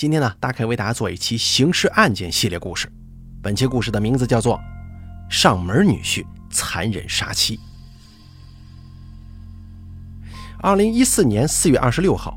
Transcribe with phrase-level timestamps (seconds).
[0.00, 2.90] 今天呢，大概为大家做一期刑事案件系列故事。
[3.42, 4.56] 本期故事的名字叫做
[5.28, 7.58] 《上门女婿残忍杀妻》。
[10.62, 12.34] 二零一四年四月二十六号，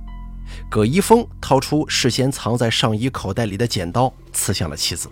[0.70, 5.10] 葛一峰掏出事先藏在上衣口袋里的剪刀，刺向了妻子。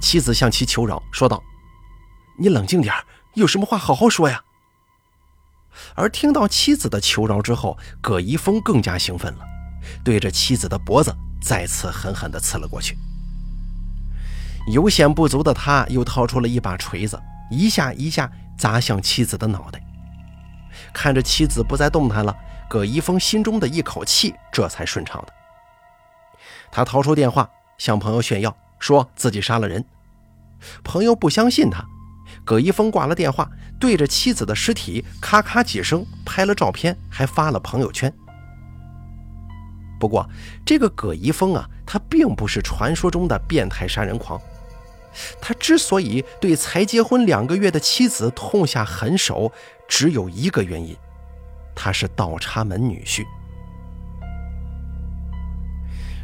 [0.00, 1.40] 妻子向其求饶，说道
[2.40, 2.92] ：“你冷静点
[3.34, 4.42] 有什么话好好说呀。”
[5.94, 9.44] 而听到妻子的求饶之后，葛一峰更加兴奋了，
[10.04, 12.96] 对着妻子的脖子再次狠狠地刺了过去。
[14.72, 19.82] 有险不足的他，又掏出了一把锤子，一下一下砸向妻子的脑袋。
[20.92, 22.34] 看着妻子不再动弹了，
[22.68, 25.32] 葛一峰心中的一口气这才顺畅的。
[26.70, 29.84] 他掏出电话向朋友炫耀，说自己杀了人。
[30.84, 31.84] 朋友不相信他。
[32.44, 38.12] 葛一峰挂了电话，对着妻子的尸体咔咔几声拍了照片，还发了朋友圈。
[40.00, 40.26] 不过，
[40.64, 44.40] 这个葛一峰啊，他并不是传说中的变态杀人狂。
[45.40, 49.52] 他之所以对才结婚两个月的妻子痛下狠手，
[49.86, 50.96] 只有一个原因：
[51.74, 53.24] 他是倒插门女婿。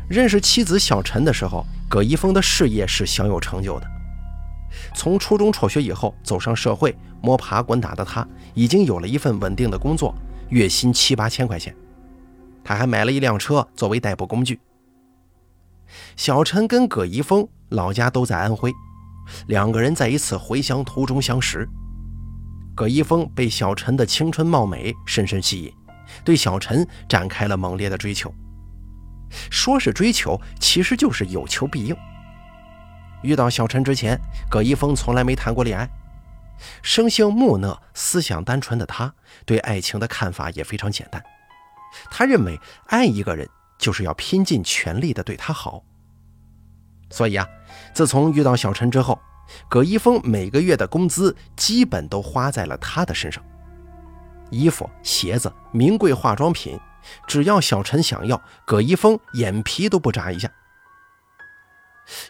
[0.09, 3.87] 认识妻子小陈的时候，葛一峰的事业是小有成就的。
[4.95, 10.15] 从初中辍学以后，走上社会摸爬滚打的他，已经有了一份稳定的工作，
[10.49, 11.77] 月薪七八千块钱。
[12.67, 14.59] 他还买了一辆车作为代步工具。
[16.17, 18.73] 小陈跟葛一峰老家都在安徽，
[19.47, 21.69] 两个人在一次回乡途中相识。
[22.75, 25.73] 葛一峰被小陈的青春貌美深深吸引，
[26.25, 28.35] 对小陈展开了猛烈的追求。
[29.49, 31.97] 说是追求，其实就是有求必应。
[33.23, 34.21] 遇到小陈之前，
[34.51, 35.89] 葛一峰从来没谈过恋爱。
[36.83, 39.15] 生性木讷、思想单纯的他，
[39.45, 41.23] 对爱情的看法也非常简单。
[42.11, 43.49] 他认为，爱一个人
[43.79, 45.83] 就是要拼尽全力的对他好。
[47.11, 47.47] 所以啊，
[47.95, 49.19] 自从遇到小陈之后，
[49.69, 53.43] 葛一峰每个月的工资基本都花在了他的身上。
[54.51, 56.79] 衣服、鞋子、名贵化妆品，
[57.27, 60.51] 只要小陈想要，葛一峰眼皮都不眨一下。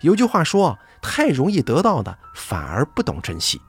[0.00, 3.60] 有句话说：“太容易得到的，反而不懂珍惜。”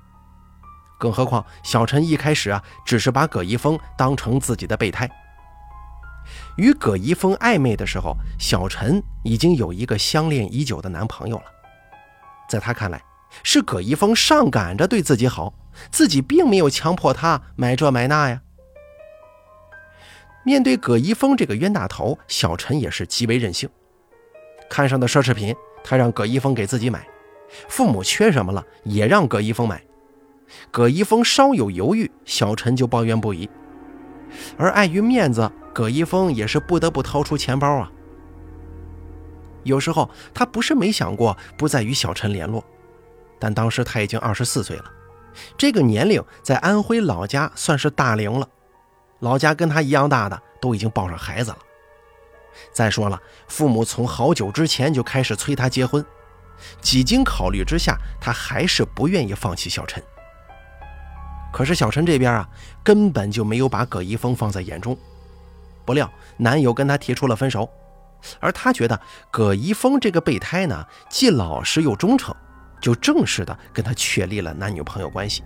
[0.97, 5.09] 更何况小陈一开始啊，只是把葛一峰当成自己的备胎。
[6.57, 11.43] 与葛一峰暧昧的时候，小陈已经有一个相恋已久的男朋友了。
[12.49, 13.01] 在他看来，
[13.43, 15.53] 是葛一峰上赶着对自己好，
[15.91, 18.41] 自己并没有强迫他买这买那呀。
[20.43, 23.69] 面对葛一峰这个冤大头，小陈也是极为任性，
[24.69, 25.55] 看上的奢侈品。
[25.83, 27.07] 他让葛一峰给自己买，
[27.69, 29.81] 父母缺什么了也让葛一峰买。
[30.71, 33.49] 葛一峰稍有犹豫，小陈就抱怨不已。
[34.57, 37.91] 而碍于面子，葛一峰也是不得不掏出钱包啊。
[39.61, 42.65] 有时候他不是没想过不再与小陈联络，
[43.37, 44.85] 但当时他已经二十四岁了，
[45.55, 48.49] 这个年龄在安徽老家算是大龄了，
[49.19, 51.57] 老家跟他一样大的都已经抱上孩子了。
[52.73, 56.03] 再说了，父母从好久之前就开始催他结婚，
[56.81, 60.01] 几经考虑之下，他还是不愿意放弃小陈。
[61.53, 62.49] 可是小陈这边啊，
[62.83, 64.97] 根本就没有把葛一峰放在眼中。
[65.87, 67.67] 不料男友跟她提出了分手，
[68.41, 68.99] 而她觉得
[69.31, 72.35] 葛一峰这个备胎呢，既老实又忠诚，
[72.81, 75.41] 就正式的跟他确立了男女朋友关系。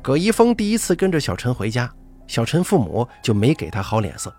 [0.00, 1.92] 葛一峰第一次跟着小陈回家，
[2.28, 4.32] 小陈父母就没给他好脸色。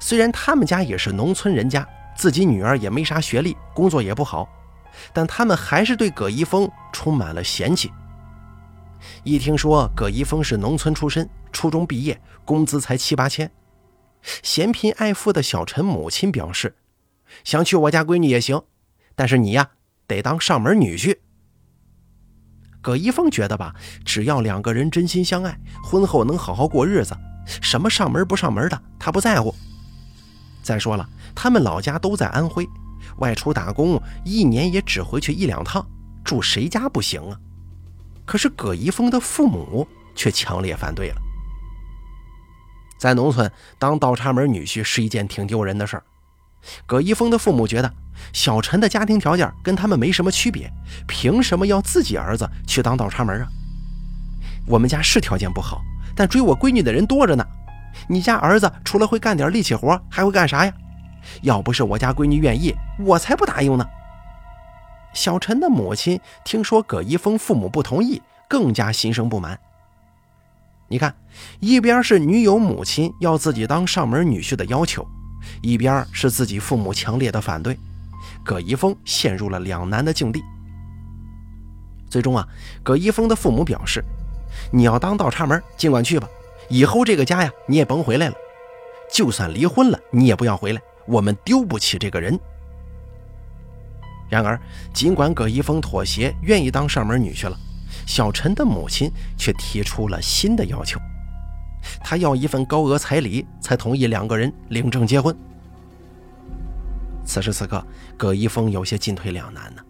[0.00, 1.84] 虽然他们家也是农村人家，
[2.16, 4.48] 自己女儿也没啥学历，工作也不好，
[5.12, 7.92] 但他们还是对葛一峰充满了嫌弃。
[9.22, 13.50] 一听说葛一峰是农村出身，初中毕业，工资才七八千，
[14.42, 16.76] 嫌贫爱富的小陈母亲表示，
[17.42, 18.62] 想娶我家闺女也行，
[19.14, 19.70] 但是你呀，
[20.06, 21.18] 得当上门女婿。
[22.80, 27.16] 葛一峰觉得吧，只要两个人真心相爱，婚后能好好过日子，
[27.46, 29.54] 什么上门不上门的，他不在乎。
[30.62, 32.66] 再说了，他们老家都在安徽，
[33.18, 35.86] 外出打工一年也只回去一两趟，
[36.22, 37.40] 住谁家不行啊？
[38.24, 41.16] 可是葛一峰的父母却强烈反对了。
[42.98, 46.02] 在农村当倒插门女婿是一件挺丢人的事儿。
[46.86, 47.92] 葛一峰的父母觉得
[48.32, 50.72] 小陈的家庭条件跟他们没什么区别，
[51.06, 53.48] 凭什么要自己儿子去当倒插门啊？
[54.66, 55.82] 我们家是条件不好，
[56.16, 57.44] 但追我闺女的人多着呢。
[58.08, 60.72] 你家儿子除了会干点力气活，还会干啥呀？
[61.42, 63.86] 要不是我家闺女愿意，我才不答应呢。
[65.14, 69.58] 小陈的母亲听说葛一峰父母不同意，更加心生不满。
[70.88, 71.14] 你看，
[71.60, 75.06] 一边是女友母亲要自己当上门女婿的要求，
[75.62, 77.78] 一边是自己父母强烈的反对，
[78.44, 80.42] 葛一峰陷入了两难的境地。
[82.10, 82.46] 最终啊，
[82.82, 84.04] 葛一峰的父母表示
[84.70, 86.28] ：“你要当倒插门，尽管去吧，
[86.68, 88.34] 以后这个家呀，你也甭回来了。
[89.10, 92.38] 就算离婚了，你也不要回来，我们丢不起这个人。”
[94.28, 94.60] 然而，
[94.92, 97.56] 尽管葛一峰妥协，愿意当上门女婿了，
[98.06, 100.98] 小陈的母亲却提出了新的要求。
[102.00, 105.36] 他要一份高额彩礼，才同意两个人领证结婚。
[107.24, 107.86] 此时此刻，
[108.16, 109.82] 葛一峰有些进退两难呢。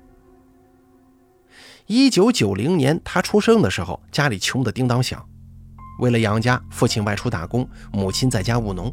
[1.87, 5.25] 一九九零年，他出生的时候，家里穷得叮当响。
[6.00, 8.92] 为了养家，父亲外出打工，母亲在家务农。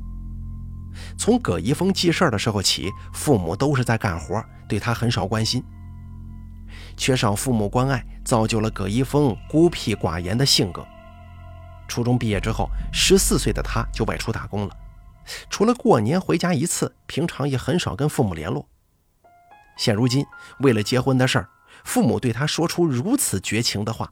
[1.17, 5.63] 从葛一峰记事的时候起，父母都是在干活，对他很少关心。
[6.97, 10.85] 缺少父母关爱，造就了葛一峰孤僻寡言的性格。
[11.87, 14.77] 初中毕业之后，十四岁的他就外出打工了，
[15.49, 18.67] 除了过年回家一次，平常也很少跟父母联络。
[19.77, 20.25] 现如今，
[20.59, 21.49] 为了结婚的事儿，
[21.83, 24.11] 父母对他说出如此绝情的话，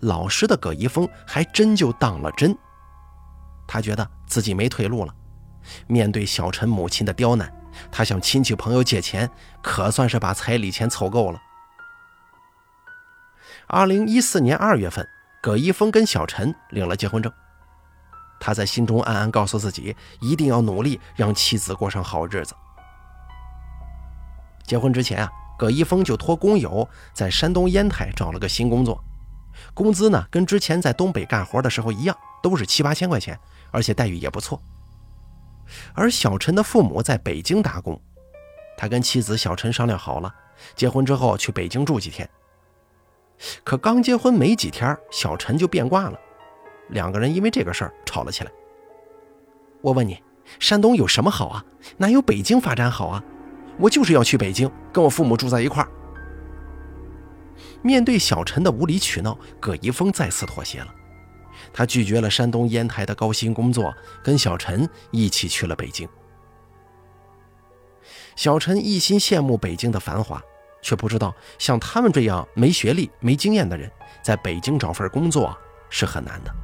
[0.00, 2.56] 老实的葛一峰还真就当了真。
[3.66, 5.14] 他觉得自己没退路了，
[5.86, 7.52] 面对小陈母亲的刁难，
[7.90, 9.30] 他向亲戚朋友借钱，
[9.62, 11.40] 可算是把彩礼钱凑够了。
[13.66, 15.06] 二零一四年二月份。
[15.42, 17.30] 葛一峰跟小陈领了结婚证，
[18.40, 22.54] 他在心中暗暗告诉自己，一定要努力让妻子过上好日子。
[24.66, 29.04] 结婚之前啊，葛一峰就托工友在山东烟台找了个新工作，
[29.74, 33.38] 工资呢跟之前在东北干活的时候一样，都是七八千块钱，
[33.70, 34.58] 而且待遇也不错。
[35.94, 38.00] 而小陈的父母在北京打工，
[38.76, 40.34] 他跟妻子小陈商量好了，
[40.74, 42.28] 结婚之后去北京住几天。
[43.62, 46.18] 可刚结婚没几天，小陈就变卦了，
[46.90, 48.50] 两个人因为这个事儿吵了起来。
[49.80, 50.22] 我问你，
[50.60, 51.64] 山东有什么好啊？
[51.96, 53.22] 哪有北京发展好啊？
[53.78, 55.88] 我就是要去北京，跟我父母住在一块儿。
[57.82, 60.94] 面对小陈的无理取闹，葛一峰再次妥协了，
[61.74, 66.08] 他拒绝了山东烟台的高薪工作，跟小陈一起去了北京。
[68.34, 70.42] 小陈一心羡慕北京的繁华。
[70.84, 73.90] 却不知道，像他们这样没学历、没经验的人，
[74.22, 75.56] 在北京找份工作
[75.88, 76.54] 是很难的。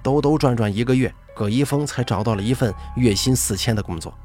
[0.00, 4.16] 兜兜转转一个月，葛一峰才找到了一份月薪四千的工作，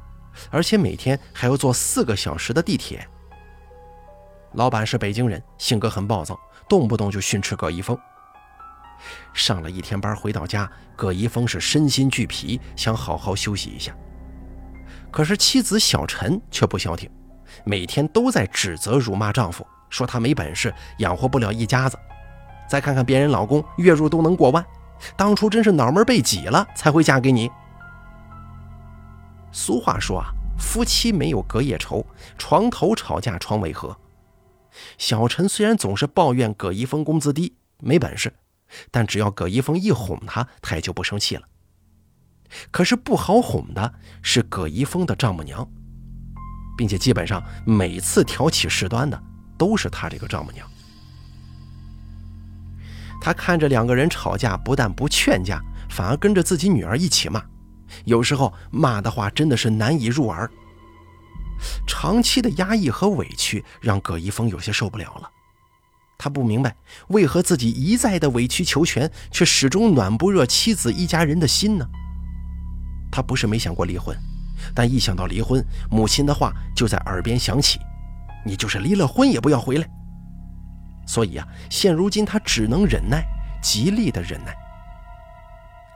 [0.52, 3.04] 而且每天还要坐四个小时的地铁。
[4.52, 6.38] 老板是北京人，性格很暴躁，
[6.68, 7.98] 动不动就训斥葛一峰。
[9.32, 13.94] 上了一天班回到家，葛一峰是身心俱疲，想好好休息一下。
[15.10, 17.10] 可是妻子小陈却不消停。
[17.64, 21.96] 每天都在指责、辱骂丈夫，说他没本事，养活不了一家子。
[22.68, 24.64] 再看看别人老公，月入都能过万，
[25.16, 27.50] 当初真是脑门被挤了才会嫁给你。
[29.52, 32.04] 俗话说啊，夫妻没有隔夜仇，
[32.36, 33.96] 床头吵架床尾和。
[34.98, 38.32] 小陈虽然总是抱怨葛一峰工资低、没本事，
[38.90, 41.42] 但只要葛一峰一哄他，他也就不生气了。
[42.70, 45.68] 可是不好哄的是葛一峰的丈母娘。
[46.76, 49.22] 并且基本上每次挑起事端的
[49.56, 50.68] 都是他这个丈母娘。
[53.20, 57.42] 他看着两个人吵架，不但不劝架，反而跟着自己女儿一起骂，
[58.04, 60.50] 有时候骂的话真的是难以入耳。
[61.86, 65.30] 长期的压抑和委屈让葛一峰有些受不了了。
[66.16, 66.74] 他不明白
[67.08, 71.86] 为何自己一再的委曲求全，却始终暖不热妻子一家人的心呢？
[73.10, 74.16] 他不是没想过离婚。
[74.74, 77.78] 但一想到离婚，母亲的话就在耳边响起
[78.46, 79.86] ：“你就是离了婚也不要回来。”
[81.06, 83.22] 所以啊，现如今他只能忍耐，
[83.60, 84.56] 极力的忍耐。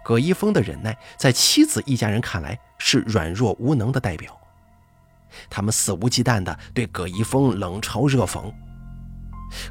[0.04, 4.36] 葛一峰的忍耐，在妻子一家人看来是软弱无能的代表，
[5.48, 8.52] 他们肆无忌惮地对葛一峰冷嘲热讽。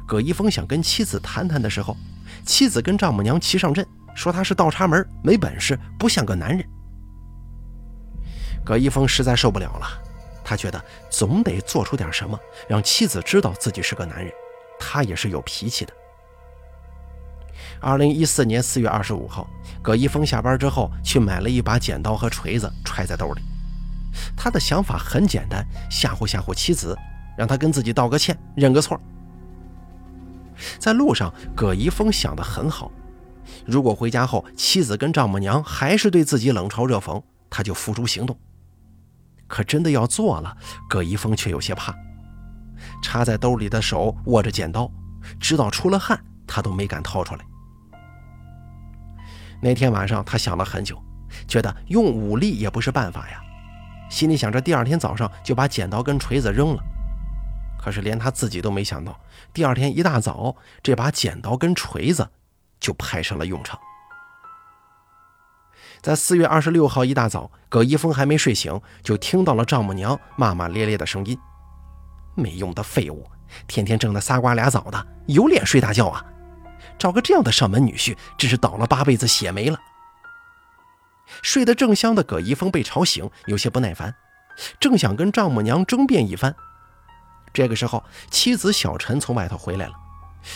[0.06, 1.96] 葛一峰想跟妻子谈谈的时候，
[2.44, 6.64] 妻子跟丈母娘齐上阵，说他是倒插门，没本事，不像个男人。
[8.64, 9.86] 葛一峰实在受不了了，
[10.44, 14.32] 他觉得总得做出点什么，让妻子知道自己是个男人，
[14.78, 15.92] 他也是有脾气的。
[17.80, 19.48] 二零一四年四月二十五号，
[19.82, 23.40] 葛一峰下班之后去买了一把剪刀和锤子，揣在兜里。
[24.36, 26.96] 他的想法很简单，吓唬吓唬妻子，
[27.36, 29.00] 让他跟自己道个歉，认个错。
[30.78, 32.90] 在路上，葛一峰想得很好，
[33.66, 38.36] 如果回家后妻子跟丈母娘还是对自己冷嘲热讽，他就付诸行动。
[39.46, 40.56] 可真的要做了，
[40.88, 41.94] 葛一峰却有些怕。
[43.02, 44.90] 插在兜里的手握着剪刀，
[45.40, 47.44] 直到出了汗，他都没敢掏出来。
[49.60, 51.02] 那天晚上，他想了很久，
[51.46, 53.40] 觉得用武力也不是办法呀。
[54.10, 56.82] 心里想着第二天早上就把剪刀跟锤子扔了。
[57.80, 59.18] 可是连他自己都没想到，
[59.52, 62.28] 第二天一大早，这把剪刀跟锤子
[62.80, 63.78] 就派上了用场。
[66.00, 71.36] 在四月二十六号一大早，葛一峰还没睡醒，就听到了丈母娘骂骂咧咧的声音
[72.36, 73.26] ：“没用的废物，
[73.66, 76.24] 天天挣的仨瓜俩枣的，有脸睡大觉啊！
[76.98, 79.78] 找个这样的上门女婿，真是倒了八辈子血霉了。”
[81.42, 84.14] 睡得正香的葛一峰被吵醒，有些不耐烦，
[84.78, 86.54] 正想跟丈母娘争辩一番。
[87.58, 89.92] 这个时候，妻子小陈从外头回来了，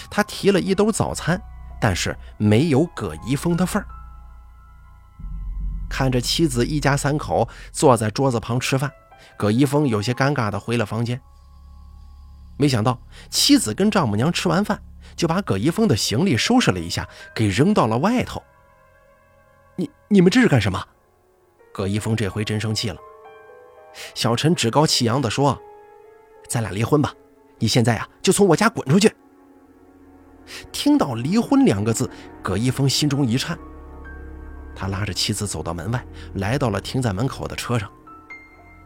[0.09, 1.42] 他提了一兜早餐，
[1.80, 3.88] 但是没有葛一峰的份儿。
[5.90, 8.88] 看着妻子一家三口坐在桌子旁吃饭，
[9.37, 11.21] 葛一峰有些尴尬地回了房间。
[12.56, 12.97] 没想到
[13.28, 14.80] 妻子跟丈母娘吃完饭，
[15.16, 18.40] 就把葛一峰的行李收拾了一下，给扔到了外头。
[19.75, 20.87] 你你们这是干什么？
[21.75, 22.97] 葛一峰这回真生气了。
[24.14, 25.61] 小陈趾高气扬地说
[26.52, 27.14] ：“咱俩离婚吧，
[27.59, 29.11] 你现在呀就从我家滚出去。”
[30.71, 32.11] 听到“离婚”两个字，
[32.42, 33.59] 葛一峰心中一颤。
[34.76, 36.04] 他拉着妻子走到门外，
[36.35, 37.90] 来到了停在门口的车上。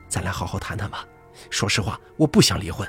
[0.09, 1.05] 咱俩好好谈谈吧。
[1.51, 2.87] 说实话，我不想离婚。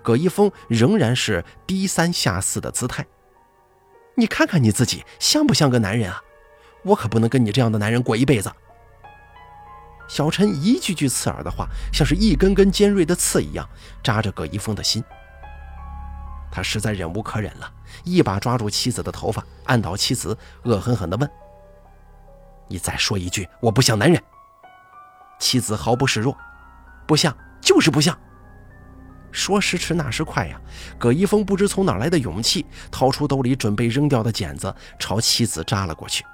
[0.00, 3.04] 葛一峰仍然是低三下四的姿态。
[4.14, 6.22] 你看看你自己，像不像个男人啊？
[6.84, 8.48] 我可不能跟你这样的男人过一辈子。
[10.08, 13.68] 小陈一句句刺耳的话，像是一根根尖锐的刺一样
[14.02, 15.02] 扎着葛一峰的心。
[16.50, 17.70] 他实在忍无可忍了，
[18.04, 21.30] 一把抓住妻子的头发，按倒妻子，恶狠狠地问。
[22.68, 24.22] 你再说一句，我不像男人。
[25.38, 26.36] 妻子毫不示弱，
[27.06, 28.16] 不像就是不像。
[29.32, 30.58] 说时迟，那时快呀！
[30.98, 36.24] 葛一峰不知从哪来的勇气，掏出兜里准备扔掉的剪子，朝妻子扎了过去。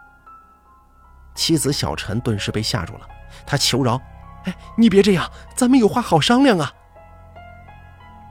[1.35, 3.09] 妻子小陈顿时被吓住了，
[3.47, 4.01] 他求饶
[4.45, 6.73] ：“哎，你别这样，咱们有话好商量啊！”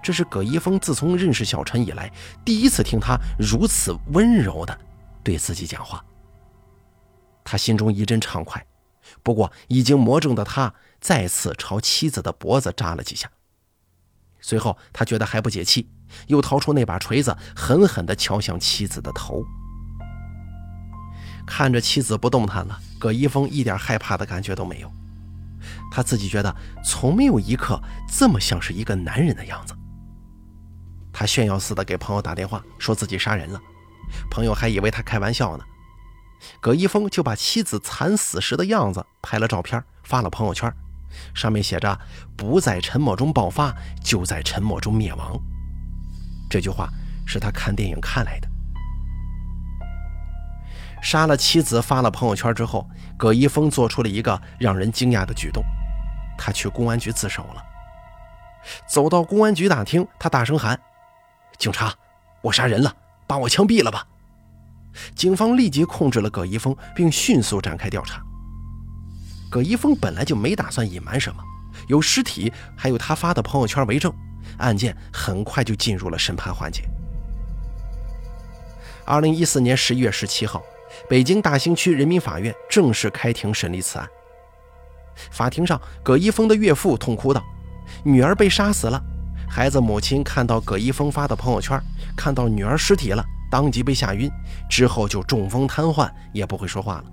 [0.03, 2.11] 这是葛一峰自从认识小陈以来，
[2.43, 4.75] 第一次听他如此温柔的
[5.23, 6.03] 对自己讲话。
[7.43, 8.65] 他心中一阵畅快，
[9.21, 13.29] 不过已经魔怔的他再次朝妻子的脖子扎了几下。
[14.39, 15.87] 随后他觉得还不解气，
[16.25, 19.43] 又掏出那把锤子，狠狠地敲向妻子的头。
[21.53, 24.89] 看着妻子不动弹了，葛一峰一点害怕的感觉都没有。
[25.91, 27.77] 他自己觉得从没有一刻
[28.07, 29.75] 这么像是一个男人的样子。
[31.11, 33.59] 他炫耀似的给朋友打电话，说自己杀人了，
[34.29, 35.63] 朋友还以为他开玩笑呢。
[36.61, 40.73] 葛一峰就把妻子惨死时的样子拍了照片，发了朋友圈，
[41.35, 41.99] 上面写着
[42.37, 45.37] “不在沉默中爆发，就在沉默中灭亡”。
[46.49, 46.89] 这句话
[47.27, 48.50] 是他看电影看来的。
[51.01, 55.63] 杀了妻子，发了朋友圈之后，葛一峰做出了一个让人惊讶的举动，
[56.37, 57.63] 他去公安局自首了。
[58.87, 60.79] 走到公安局大厅，他大声喊
[61.57, 61.93] ：“警察，
[62.41, 64.05] 我杀人了，把我枪毙了吧！”
[65.15, 68.21] 警方立即控制了葛一峰，并迅速展开调查。
[69.49, 71.43] 葛一峰本来就没打算隐瞒什么，
[71.87, 74.13] 有尸体还有他发的朋友圈为证，
[74.59, 76.83] 案件很快就进入了审判环节。
[79.05, 80.61] 二零一四年十一月十七号，
[81.09, 84.07] 北京大兴区人民法院正式开庭审理此案。
[85.31, 87.43] 法庭上，葛一峰的岳父痛哭道
[88.03, 89.01] ：“女儿被杀死了。”
[89.49, 91.77] 孩子母亲看到葛一峰发的朋友圈，
[92.15, 93.23] 看到女儿尸体了。
[93.51, 94.31] 当即被吓晕，
[94.69, 97.03] 之后就中风瘫痪，也不会说话了。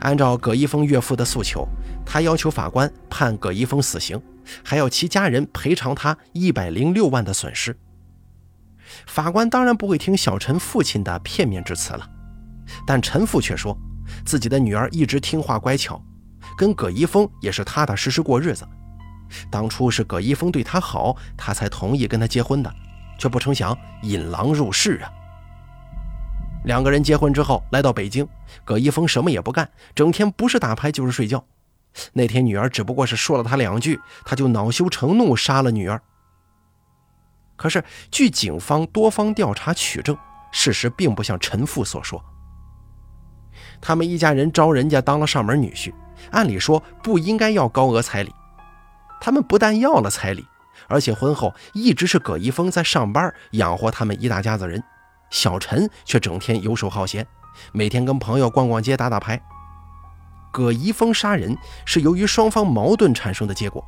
[0.00, 1.64] 按照葛一峰岳父的诉求，
[2.04, 4.20] 他要求法官判葛一峰死刑，
[4.64, 7.76] 还要其家人赔偿他一百零六万的损失。
[9.06, 12.08] 法官当然不会听小陈父亲的片面之词了，
[12.86, 13.76] 但陈父却说，
[14.24, 16.02] 自己的女儿一直听话乖巧，
[16.56, 18.66] 跟葛一峰也是踏踏实实过日子。
[19.50, 22.74] 当初是葛一峰对他好，他才同意跟他结婚的。
[23.18, 25.10] 却不成想引狼入室啊！
[26.64, 28.24] 两个人结婚之后来到北京，
[28.64, 31.44] 葛一峰什么也不干，整天不是打牌就是睡觉。
[32.12, 36.00] 那天女儿只不过是说了他两句，他就恼羞成怒杀了女儿。
[37.56, 40.16] 可是据警方多方调查取证，
[40.52, 42.24] 事实并不像陈父所说。
[43.80, 45.92] 他们一家人招人家当了上门女婿，
[46.30, 48.34] 按理说不应该要高额彩礼，
[49.20, 50.46] 他们不但要了彩礼。
[50.86, 54.82] 而且婚后一直是葛一峰在上班养活他们一大家子人，
[55.28, 57.26] 小陈却整天游手好闲，
[57.72, 59.38] 每天跟朋友逛逛街、打打牌。
[60.50, 63.84] 葛一峰杀人是由于双方矛盾产生的结果。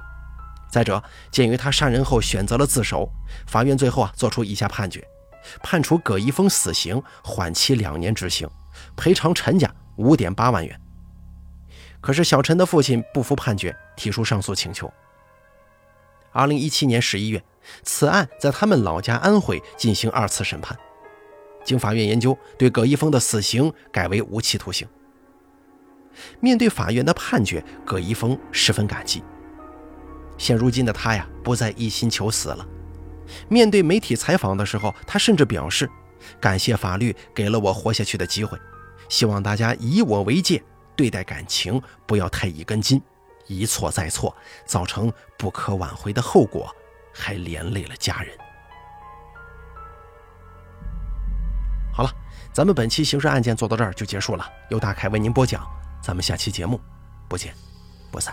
[0.70, 3.08] 再者，鉴于他杀人后选择了自首，
[3.46, 5.02] 法院最后啊作出以下判决：
[5.62, 8.48] 判处葛一峰死刑，缓期两年执行，
[8.96, 10.80] 赔偿陈家五点八万元。
[12.00, 14.92] 可是小陈的父亲不服判决，提出上诉请求。
[16.32, 17.42] 二零一七年十一月，
[17.82, 20.78] 此案在他们老家安徽进行二次审判，
[21.64, 24.88] 经法院研究，对葛一峰的死刑改为无期徒刑。
[26.40, 29.22] 面对法院的判决，葛一峰十分感激。
[30.38, 32.66] 现如今的他呀，不再一心求死了。
[33.48, 35.88] 面对媒体采访的时候，他甚至表示
[36.40, 38.58] ：“感谢法律给了我活下去的机会，
[39.10, 40.62] 希望大家以我为戒，
[40.96, 42.98] 对待感情不要太一根筋。”
[43.46, 44.32] 一错再错，
[44.64, 46.72] 造成不可挽回的后果，
[47.12, 48.38] 还连累了家人。
[51.92, 52.10] 好了，
[52.52, 55.68] 咱们本期刑事案件做到这儿就结束了，由大凯为您播讲，
[56.00, 56.80] 咱们下期节目
[57.28, 57.52] 不见
[58.12, 58.32] 不散。